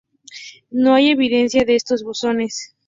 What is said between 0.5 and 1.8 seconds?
No hay evidencia de